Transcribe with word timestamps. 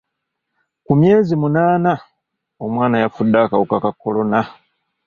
Ku 0.85 0.91
myezi 0.99 1.33
munaana, 1.41 1.93
omwana 2.65 2.95
yafudde 3.03 3.37
akawuka 3.41 3.77
ka 3.83 3.91
kolona. 4.01 4.39